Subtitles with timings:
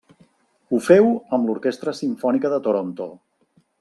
[0.71, 3.09] Ho féu amb l'Orquestra Simfònica de Toronto.